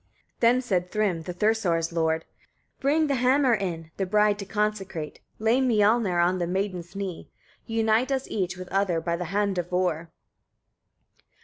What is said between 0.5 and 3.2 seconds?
Then said Thrym, the Thursar's lord: "Bring the